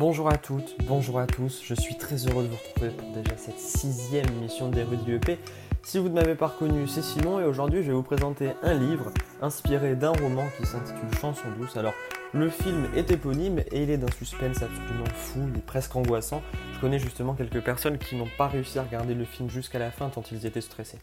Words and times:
Bonjour 0.00 0.30
à 0.30 0.38
toutes, 0.38 0.76
bonjour 0.86 1.18
à 1.18 1.26
tous, 1.26 1.60
je 1.62 1.74
suis 1.74 1.94
très 1.94 2.16
heureux 2.26 2.44
de 2.44 2.48
vous 2.48 2.56
retrouver 2.56 2.88
pour 2.88 3.10
déjà 3.10 3.36
cette 3.36 3.58
sixième 3.58 4.24
émission 4.38 4.70
d'Érudit 4.70 5.12
EP. 5.12 5.38
Si 5.82 5.98
vous 5.98 6.08
ne 6.08 6.14
m'avez 6.14 6.36
pas 6.36 6.46
reconnu, 6.46 6.88
c'est 6.88 7.02
Simon 7.02 7.38
et 7.38 7.44
aujourd'hui 7.44 7.82
je 7.82 7.88
vais 7.88 7.92
vous 7.92 8.02
présenter 8.02 8.52
un 8.62 8.72
livre 8.72 9.12
inspiré 9.42 9.96
d'un 9.96 10.12
roman 10.12 10.46
qui 10.56 10.64
s'intitule 10.64 11.18
Chanson 11.20 11.48
douce. 11.58 11.76
Alors 11.76 11.92
le 12.32 12.48
film 12.48 12.88
est 12.96 13.10
éponyme 13.10 13.58
et 13.58 13.82
il 13.82 13.90
est 13.90 13.98
d'un 13.98 14.10
suspense 14.10 14.62
absolument 14.62 15.04
fou, 15.14 15.40
il 15.52 15.58
est 15.58 15.66
presque 15.66 15.94
angoissant. 15.94 16.40
Je 16.72 16.80
connais 16.80 16.98
justement 16.98 17.34
quelques 17.34 17.62
personnes 17.62 17.98
qui 17.98 18.16
n'ont 18.16 18.30
pas 18.38 18.48
réussi 18.48 18.78
à 18.78 18.84
regarder 18.84 19.12
le 19.12 19.26
film 19.26 19.50
jusqu'à 19.50 19.78
la 19.78 19.90
fin 19.90 20.08
tant 20.08 20.22
ils 20.32 20.46
étaient 20.46 20.62
stressés. 20.62 21.00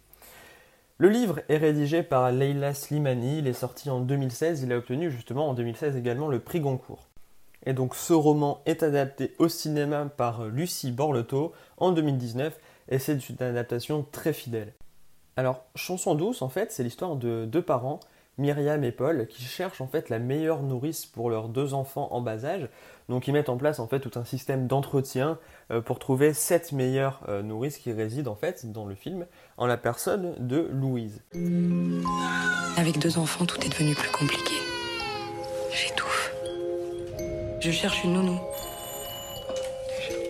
Le 0.98 1.10
livre 1.10 1.42
est 1.50 1.58
rédigé 1.58 2.02
par 2.02 2.32
Leila 2.32 2.74
Slimani, 2.74 3.38
il 3.38 3.48
est 3.48 3.54
sorti 3.54 3.92
en 3.92 4.00
2016, 4.00 4.64
il 4.64 4.74
a 4.74 4.78
obtenu 4.78 5.12
justement 5.12 5.50
en 5.50 5.54
2016 5.54 5.96
également 5.96 6.30
le 6.30 6.40
prix 6.40 6.62
Goncourt. 6.62 7.08
Et 7.68 7.74
donc 7.74 7.96
ce 7.96 8.14
roman 8.14 8.62
est 8.66 8.82
adapté 8.82 9.36
au 9.40 9.50
cinéma 9.50 10.06
par 10.16 10.46
Lucie 10.46 10.94
Borleto 10.94 11.52
en 11.76 11.92
2019 11.92 12.58
et 12.88 12.98
c'est 12.98 13.28
une 13.28 13.36
adaptation 13.44 14.06
très 14.10 14.32
fidèle. 14.32 14.74
Alors 15.36 15.66
Chanson 15.76 16.16
douce 16.16 16.42
en 16.42 16.48
fait 16.48 16.72
c'est 16.72 16.82
l'histoire 16.82 17.18
de 17.18 17.44
deux 17.44 17.62
parents, 17.62 18.00
Myriam 18.38 18.86
et 18.86 18.94
Paul, 18.94 19.28
qui 19.28 19.44
cherchent 19.44 19.82
en 19.82 19.88
fait 19.88 20.08
la 20.08 20.18
meilleure 20.18 20.64
nourrice 20.64 21.06
pour 21.06 21.30
leurs 21.30 21.50
deux 21.50 21.74
enfants 21.74 22.08
en 22.12 22.22
bas 22.22 22.46
âge. 22.46 22.70
Donc 23.10 23.28
ils 23.28 23.34
mettent 23.34 23.50
en 23.50 23.58
place 23.58 23.80
en 23.80 23.88
fait 23.88 24.00
tout 24.00 24.18
un 24.18 24.24
système 24.24 24.68
d'entretien 24.68 25.38
euh, 25.70 25.82
pour 25.82 26.00
trouver 26.00 26.34
cette 26.34 26.72
meilleures 26.72 27.20
euh, 27.28 27.42
nourrices 27.44 27.80
qui 27.80 27.92
résident 27.92 28.32
en 28.32 28.36
fait 28.36 28.72
dans 28.72 28.86
le 28.86 28.96
film 28.96 29.26
en 29.58 29.66
la 29.66 29.76
personne 29.76 30.36
de 30.40 30.70
Louise. 30.72 31.22
Avec 32.78 32.98
deux 33.00 33.18
enfants, 33.18 33.46
tout 33.46 33.60
est 33.60 33.70
devenu 33.70 33.94
plus 33.94 34.12
compliqué. 34.12 34.57
Je 37.68 37.74
cherche 37.74 38.06
une 38.06 38.14
nounou. 38.14 38.40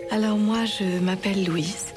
Alors 0.09 0.37
moi, 0.37 0.65
je 0.65 0.99
m'appelle 0.99 1.45
Louise. 1.45 1.93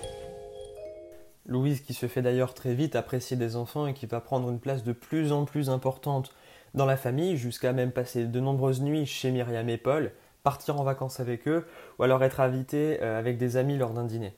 Louise 1.47 1.81
qui 1.81 1.95
se 1.95 2.09
fait 2.09 2.21
d'ailleurs 2.21 2.53
très 2.53 2.75
vite 2.75 2.95
apprécier 2.95 3.39
des 3.39 3.57
enfants 3.57 3.87
et 3.87 3.95
qui 3.95 4.05
va 4.05 4.21
prendre 4.21 4.51
une 4.51 4.61
place 4.61 4.85
de 4.85 4.93
plus 4.93 5.33
en 5.33 5.47
plus 5.47 5.71
importante 5.71 6.35
dans 6.75 6.85
la 6.85 6.99
famille, 6.99 7.39
jusqu'à 7.39 7.73
même 7.73 7.91
passer 7.91 8.27
de 8.27 8.39
nombreuses 8.39 8.83
nuits 8.83 9.07
chez 9.07 9.31
Myriam 9.31 9.67
et 9.71 9.79
Paul, 9.79 10.13
partir 10.43 10.79
en 10.79 10.85
vacances 10.85 11.21
avec 11.21 11.49
eux, 11.49 11.67
ou 11.99 12.03
alors 12.03 12.23
être 12.23 12.41
invitée 12.41 12.99
euh, 13.01 13.19
avec 13.19 13.39
des 13.39 13.57
amis 13.57 13.79
lors 13.79 13.95
d'un 13.95 14.05
dîner. 14.05 14.35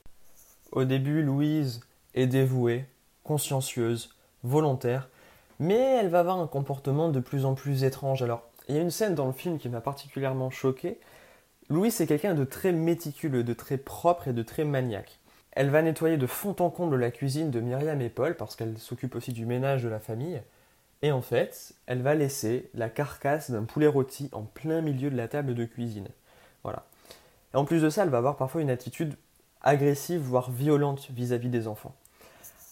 Au 0.71 0.85
début, 0.85 1.21
Louise 1.21 1.81
est 2.15 2.29
dévouée, 2.29 2.85
consciencieuse, 3.25 4.15
volontaire, 4.45 5.09
mais 5.59 5.99
elle 5.99 6.11
va 6.11 6.21
avoir 6.21 6.39
un 6.39 6.47
comportement 6.47 7.09
de 7.09 7.19
plus 7.19 7.45
en 7.45 7.55
plus 7.55 7.83
étrange. 7.83 8.23
Alors, 8.23 8.52
il 8.69 8.77
y 8.77 8.79
a 8.79 8.83
une 8.83 8.91
scène 8.91 9.15
dans 9.15 9.27
le 9.27 9.33
film 9.33 9.59
qui 9.59 9.69
m'a 9.69 9.81
particulièrement 9.81 10.51
choqué. 10.51 10.99
Louise 11.69 12.01
est 12.01 12.07
quelqu'un 12.07 12.35
de 12.35 12.45
très 12.45 12.73
méticuleux, 12.73 13.45
de 13.45 13.53
très 13.55 13.79
propre 13.79 14.29
et 14.29 14.33
de 14.33 14.43
très 14.43 14.65
maniaque. 14.65 15.19
Elle 15.53 15.71
va 15.71 15.83
nettoyer 15.83 16.17
de 16.17 16.27
fond 16.27 16.57
en 16.61 16.71
comble 16.71 16.97
la 16.97 17.11
cuisine 17.11 17.51
de 17.51 17.61
Myriam 17.61 18.01
et 18.01 18.09
Paul 18.09 18.37
parce 18.37 18.57
qu'elle 18.57 18.79
s'occupe 18.79 19.15
aussi 19.15 19.33
du 19.33 19.47
ménage 19.47 19.83
de 19.83 19.89
la 19.89 20.01
famille. 20.01 20.41
Et 21.03 21.13
en 21.13 21.21
fait, 21.21 21.75
elle 21.87 22.01
va 22.01 22.15
laisser 22.15 22.71
la 22.75 22.89
carcasse 22.89 23.51
d'un 23.51 23.65
poulet 23.65 23.87
rôti 23.87 24.29
en 24.33 24.43
plein 24.43 24.81
milieu 24.81 25.11
de 25.11 25.17
la 25.17 25.29
table 25.29 25.55
de 25.55 25.65
cuisine. 25.65 26.09
Voilà. 26.63 26.85
Et 27.53 27.57
en 27.57 27.65
plus 27.65 27.83
de 27.83 27.91
ça, 27.91 28.05
elle 28.05 28.09
va 28.09 28.19
avoir 28.19 28.37
parfois 28.37 28.63
une 28.63 28.71
attitude 28.71 29.17
agressive, 29.61 30.21
voire 30.21 30.51
violente 30.51 31.09
vis-à-vis 31.11 31.51
des 31.51 31.69
enfants. 31.69 31.95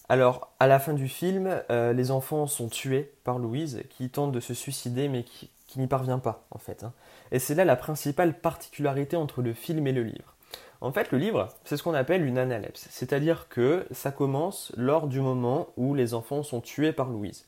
Alors, 0.09 0.51
à 0.59 0.67
la 0.67 0.79
fin 0.79 0.93
du 0.93 1.07
film, 1.07 1.61
euh, 1.69 1.93
les 1.93 2.11
enfants 2.11 2.47
sont 2.47 2.67
tués 2.67 3.13
par 3.23 3.37
Louise, 3.37 3.83
qui 3.89 4.09
tente 4.09 4.31
de 4.31 4.39
se 4.39 4.53
suicider, 4.53 5.07
mais 5.07 5.23
qui, 5.23 5.49
n'y 5.79 5.87
parvient 5.87 6.19
pas, 6.19 6.45
en 6.51 6.57
fait. 6.57 6.83
Hein. 6.83 6.93
Et 7.31 7.39
c'est 7.39 7.55
là 7.55 7.65
la 7.65 7.75
principale 7.75 8.39
particularité 8.39 9.15
entre 9.15 9.41
le 9.41 9.53
film 9.53 9.87
et 9.87 9.91
le 9.91 10.03
livre. 10.03 10.35
En 10.81 10.91
fait, 10.91 11.11
le 11.11 11.19
livre, 11.19 11.49
c'est 11.63 11.77
ce 11.77 11.83
qu'on 11.83 11.93
appelle 11.93 12.25
une 12.25 12.39
analepse, 12.39 12.87
c'est-à-dire 12.89 13.47
que 13.49 13.85
ça 13.91 14.11
commence 14.11 14.73
lors 14.75 15.07
du 15.07 15.21
moment 15.21 15.67
où 15.77 15.93
les 15.93 16.15
enfants 16.15 16.41
sont 16.41 16.59
tués 16.59 16.91
par 16.91 17.09
Louise. 17.09 17.45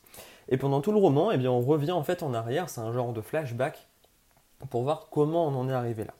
Et 0.48 0.56
pendant 0.56 0.80
tout 0.80 0.92
le 0.92 0.98
roman, 0.98 1.32
eh 1.32 1.36
bien, 1.36 1.50
on 1.50 1.60
revient 1.60 1.92
en 1.92 2.04
fait 2.04 2.22
en 2.22 2.32
arrière, 2.32 2.68
c'est 2.68 2.80
un 2.80 2.92
genre 2.92 3.12
de 3.12 3.20
flashback 3.20 3.88
pour 4.70 4.82
voir 4.82 5.08
comment 5.10 5.48
on 5.48 5.54
en 5.56 5.68
est 5.68 5.72
arrivé 5.72 6.04
là. 6.04 6.14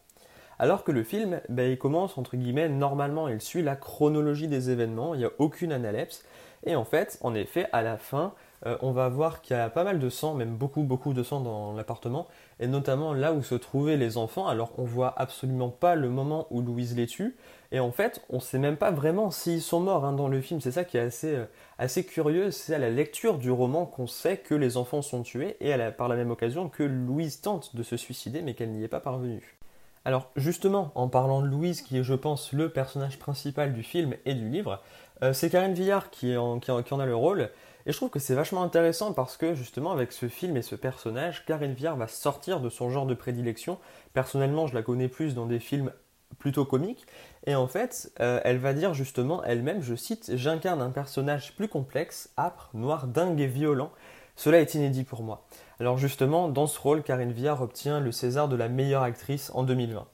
Alors 0.59 0.83
que 0.85 0.93
le 0.93 1.05
film, 1.05 1.41
ben, 1.49 1.71
il 1.71 1.79
commence 1.79 2.17
entre 2.19 2.37
guillemets 2.37 2.69
normalement, 2.69 3.29
il 3.29 3.41
suit 3.41 3.63
la 3.63 3.77
chronologie 3.77 4.49
des 4.49 4.71
événements, 4.71 5.15
il 5.15 5.19
n'y 5.19 5.25
a 5.25 5.33
aucune 5.39 5.73
analepse. 5.73 6.25
Et 6.65 6.77
en 6.77 6.85
fait, 6.85 7.19
en 7.21 7.35
effet, 7.35 7.67
à 7.73 7.83
la 7.83 7.97
fin, 7.97 8.33
euh, 8.67 8.77
on 8.81 8.93
va 8.93 9.09
voir 9.09 9.43
qu'il 9.43 9.57
y 9.57 9.59
a 9.59 9.69
pas 9.69 9.85
mal 9.85 9.99
de 9.99 10.09
sang, 10.09 10.35
même 10.35 10.57
beaucoup, 10.57 10.83
beaucoup 10.83 11.13
de 11.13 11.23
sang 11.23 11.41
dans 11.41 11.73
l'appartement, 11.73 12.27
et 12.61 12.67
notamment 12.67 13.13
là 13.13 13.33
où 13.33 13.43
se 13.43 13.55
trouvaient 13.55 13.97
les 13.97 14.17
enfants. 14.17 14.47
Alors 14.47 14.73
on 14.79 14.85
voit 14.85 15.15
absolument 15.17 15.69
pas 15.69 15.95
le 15.95 16.09
moment 16.09 16.47
où 16.51 16.63
Louise 16.63 16.97
les 16.97 17.07
tue, 17.07 17.37
et 17.73 17.81
en 17.81 17.93
fait, 17.93 18.23
on 18.31 18.41
sait 18.41 18.59
même 18.59 18.77
pas 18.77 18.91
vraiment 18.91 19.31
s'ils 19.31 19.63
sont 19.63 19.81
morts 19.81 20.05
hein, 20.05 20.13
dans 20.13 20.29
le 20.29 20.41
film. 20.41 20.61
C'est 20.61 20.73
ça 20.73 20.85
qui 20.85 20.97
est 20.97 21.01
assez, 21.01 21.35
euh, 21.35 21.45
assez 21.79 22.05
curieux, 22.05 22.51
c'est 22.51 22.75
à 22.75 22.79
la 22.79 22.91
lecture 22.91 23.39
du 23.39 23.51
roman 23.51 23.87
qu'on 23.87 24.07
sait 24.07 24.39
que 24.39 24.55
les 24.55 24.77
enfants 24.77 25.03
sont 25.03 25.23
tués, 25.23 25.57
et 25.61 25.75
par 25.97 26.09
la 26.09 26.17
même 26.17 26.31
occasion 26.31 26.69
que 26.69 26.83
Louise 26.83 27.41
tente 27.41 27.77
de 27.77 27.83
se 27.83 27.97
suicider, 27.97 28.43
mais 28.43 28.55
qu'elle 28.55 28.71
n'y 28.71 28.85
est 28.85 28.89
pas 28.89 29.01
parvenue. 29.01 29.59
Alors 30.07 30.31
justement, 30.37 30.93
en 30.95 31.09
parlant 31.09 31.41
de 31.41 31.47
Louise, 31.47 31.81
qui 31.81 31.97
est 31.97 32.05
je 32.05 32.15
pense 32.15 32.53
le 32.53 32.69
personnage 32.69 33.19
principal 33.19 33.73
du 33.73 33.83
film 33.83 34.15
et 34.27 34.35
du 34.35 34.49
livre, 34.49 34.83
euh, 35.23 35.33
c'est 35.33 35.49
Karine 35.49 35.73
Villard 35.73 36.11
qui 36.11 36.37
en 36.37 36.59
a 36.61 37.07
le 37.07 37.17
rôle, 37.17 37.51
et 37.87 37.93
je 37.93 37.97
trouve 37.97 38.11
que 38.11 38.19
c'est 38.19 38.35
vachement 38.35 38.63
intéressant 38.63 39.13
parce 39.13 39.37
que 39.37 39.55
justement 39.55 39.93
avec 39.93 40.13
ce 40.13 40.29
film 40.29 40.57
et 40.57 40.63
ce 40.63 40.75
personnage, 40.75 41.45
Karine 41.45 41.75
Viard 41.75 41.97
va 41.97 42.09
sortir 42.09 42.61
de 42.61 42.71
son 42.71 42.91
genre 42.91 43.07
de 43.07 43.15
prédilection. 43.15 43.79
Personnellement, 44.15 44.67
je 44.67 44.75
la 44.75 44.83
connais 44.83 45.09
plus 45.09 45.35
dans 45.35 45.47
des 45.47 45.59
films 45.59 45.93
plutôt 46.39 46.65
comiques. 46.65 47.07
Et 47.47 47.55
en 47.55 47.69
fait, 47.69 48.13
euh, 48.21 48.41
elle 48.45 48.59
va 48.59 48.73
dire 48.73 48.95
justement 48.95 49.45
elle-même, 49.45 49.83
je 49.83 49.95
cite, 49.95 50.33
J'incarne 50.35 50.81
un 50.81 50.91
personnage 50.91 51.55
plus 51.57 51.69
complexe, 51.69 52.31
âpre, 52.39 52.71
noir, 52.73 53.07
dingue 53.07 53.41
et 53.41 53.47
violent. 53.47 53.91
Cela 54.35 54.61
est 54.61 54.75
inédit 54.75 55.05
pour 55.05 55.23
moi. 55.23 55.47
Alors 55.79 55.99
justement, 55.99 56.49
dans 56.49 56.67
ce 56.67 56.81
rôle, 56.81 57.03
Karine 57.03 57.33
Viard 57.33 57.61
obtient 57.61 58.01
le 58.01 58.13
César 58.13 58.49
de 58.49 58.57
la 58.57 58.69
meilleure 58.69 59.03
actrice 59.03 59.51
en 59.55 59.63
2020. 59.63 60.07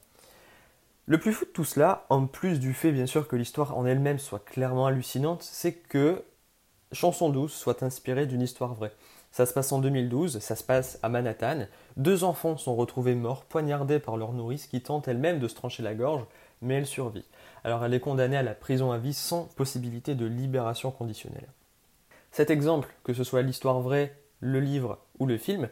Le 1.07 1.19
plus 1.19 1.33
fou 1.33 1.45
de 1.45 1.49
tout 1.49 1.65
cela, 1.65 2.05
en 2.09 2.25
plus 2.27 2.59
du 2.59 2.73
fait 2.73 2.91
bien 2.91 3.05
sûr 3.05 3.27
que 3.27 3.35
l'histoire 3.35 3.77
en 3.77 3.85
elle-même 3.85 4.19
soit 4.19 4.43
clairement 4.43 4.85
hallucinante, 4.85 5.41
c'est 5.41 5.73
que 5.73 6.23
Chanson 6.93 7.29
douce 7.29 7.53
soit 7.53 7.83
inspirée 7.83 8.25
d'une 8.25 8.41
histoire 8.41 8.73
vraie. 8.73 8.91
Ça 9.31 9.45
se 9.45 9.53
passe 9.53 9.71
en 9.71 9.79
2012, 9.79 10.39
ça 10.39 10.55
se 10.57 10.63
passe 10.63 10.99
à 11.03 11.07
Manhattan. 11.07 11.67
Deux 11.95 12.25
enfants 12.25 12.57
sont 12.57 12.75
retrouvés 12.75 13.15
morts, 13.15 13.45
poignardés 13.45 13.99
par 13.99 14.17
leur 14.17 14.33
nourrice 14.33 14.67
qui 14.67 14.81
tente 14.81 15.07
elle-même 15.07 15.39
de 15.39 15.47
se 15.47 15.55
trancher 15.55 15.83
la 15.83 15.93
gorge, 15.93 16.25
mais 16.61 16.75
elle 16.75 16.85
survit. 16.85 17.23
Alors 17.63 17.85
elle 17.85 17.93
est 17.93 18.01
condamnée 18.01 18.35
à 18.35 18.43
la 18.43 18.53
prison 18.53 18.91
à 18.91 18.97
vie 18.97 19.13
sans 19.13 19.45
possibilité 19.55 20.15
de 20.15 20.25
libération 20.25 20.91
conditionnelle. 20.91 21.47
Cet 22.31 22.49
exemple, 22.49 22.93
que 23.03 23.13
ce 23.13 23.23
soit 23.23 23.41
l'histoire 23.41 23.79
vraie, 23.79 24.13
le 24.41 24.59
livre 24.59 24.99
ou 25.19 25.25
le 25.25 25.37
film, 25.37 25.69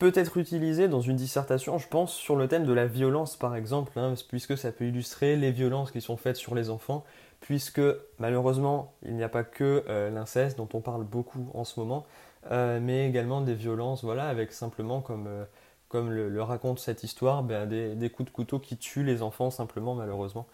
peut 0.00 0.12
être 0.14 0.38
utilisé 0.38 0.88
dans 0.88 1.02
une 1.02 1.16
dissertation, 1.16 1.76
je 1.76 1.86
pense, 1.86 2.14
sur 2.14 2.34
le 2.34 2.48
thème 2.48 2.64
de 2.64 2.72
la 2.72 2.86
violence 2.86 3.36
par 3.36 3.54
exemple, 3.54 3.92
hein, 3.98 4.14
puisque 4.28 4.56
ça 4.56 4.72
peut 4.72 4.86
illustrer 4.86 5.36
les 5.36 5.52
violences 5.52 5.92
qui 5.92 6.00
sont 6.00 6.16
faites 6.16 6.36
sur 6.36 6.54
les 6.54 6.70
enfants, 6.70 7.04
puisque 7.40 7.82
malheureusement 8.18 8.94
il 9.04 9.14
n'y 9.14 9.22
a 9.22 9.28
pas 9.28 9.44
que 9.44 9.84
euh, 9.88 10.08
l'inceste 10.10 10.56
dont 10.56 10.68
on 10.72 10.80
parle 10.80 11.04
beaucoup 11.04 11.50
en 11.52 11.64
ce 11.64 11.78
moment, 11.78 12.06
euh, 12.50 12.80
mais 12.80 13.06
également 13.06 13.42
des 13.42 13.54
violences, 13.54 14.02
voilà, 14.02 14.26
avec 14.28 14.52
simplement 14.52 15.02
comme, 15.02 15.26
euh, 15.26 15.44
comme 15.90 16.10
le, 16.10 16.42
raconte 16.42 16.78
cette 16.78 17.04
histoire, 17.04 17.42
ben, 17.42 17.68
des, 17.68 18.10
coups 18.10 18.30
de 18.30 18.34
couteau 18.34 18.58
qui 18.58 18.78
tuent 18.78 19.04
les 19.04 19.20
enfants 19.20 19.50
simplement 19.50 19.94
malheureusement. 19.94 20.46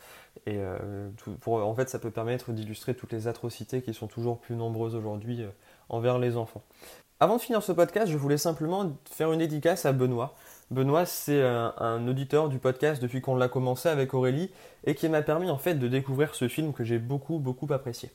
Et 0.46 0.58
pour, 1.40 1.64
en 1.64 1.74
fait 1.74 1.88
ça 1.88 1.98
peut 1.98 2.10
permettre 2.10 2.52
d'illustrer 2.52 2.94
toutes 2.94 3.12
les 3.12 3.28
atrocités 3.28 3.82
qui 3.82 3.94
sont 3.94 4.08
toujours 4.08 4.38
plus 4.40 4.56
nombreuses 4.56 4.94
aujourd'hui 4.94 5.44
envers 5.88 6.18
les 6.18 6.36
enfants. 6.36 6.62
Avant 7.18 7.36
de 7.36 7.40
finir 7.40 7.62
ce 7.62 7.72
podcast, 7.72 8.12
je 8.12 8.16
voulais 8.18 8.36
simplement 8.36 8.92
faire 9.10 9.32
une 9.32 9.38
dédicace 9.38 9.86
à 9.86 9.92
Benoît. 9.92 10.34
Benoît, 10.70 11.06
c'est 11.06 11.42
un, 11.42 12.06
auditeur 12.08 12.50
du 12.50 12.58
podcast 12.58 13.00
depuis 13.00 13.22
qu'on 13.22 13.36
l'a 13.36 13.48
commencé 13.48 13.88
avec 13.88 14.12
Aurélie 14.12 14.50
et 14.84 14.94
qui 14.94 15.08
m'a 15.08 15.22
permis 15.22 15.48
en 15.48 15.56
fait 15.56 15.74
de 15.74 15.88
découvrir 15.88 16.34
ce 16.34 16.48
film 16.48 16.74
que 16.74 16.84
j'ai 16.84 16.98
beaucoup 16.98 17.38
beaucoup 17.38 17.72
apprécié. 17.72 18.10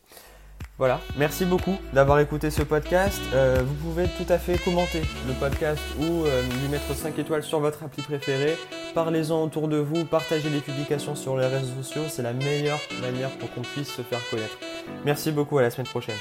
Voilà, 0.82 1.00
merci 1.16 1.46
beaucoup 1.46 1.78
d'avoir 1.94 2.20
écouté 2.22 2.50
ce 2.50 2.64
podcast. 2.64 3.22
Euh, 3.36 3.62
vous 3.64 3.76
pouvez 3.76 4.08
tout 4.18 4.26
à 4.30 4.40
fait 4.40 4.58
commenter 4.58 5.04
le 5.28 5.34
podcast 5.36 5.80
ou 6.00 6.26
euh, 6.26 6.42
lui 6.42 6.70
mettre 6.72 6.96
5 6.96 7.20
étoiles 7.20 7.44
sur 7.44 7.60
votre 7.60 7.84
appli 7.84 8.02
préférée. 8.02 8.58
Parlez-en 8.96 9.44
autour 9.44 9.68
de 9.68 9.78
vous, 9.78 10.06
partagez 10.06 10.50
les 10.50 10.60
publications 10.60 11.14
sur 11.14 11.38
les 11.38 11.46
réseaux 11.46 11.84
sociaux, 11.84 12.02
c'est 12.08 12.24
la 12.24 12.34
meilleure 12.34 12.80
manière 13.00 13.30
pour 13.30 13.54
qu'on 13.54 13.62
puisse 13.62 13.94
se 13.94 14.02
faire 14.02 14.28
connaître. 14.32 14.58
Merci 15.06 15.32
beaucoup, 15.32 15.60
à 15.60 15.62
la 15.62 15.70
semaine 15.70 15.86
prochaine. 15.86 16.18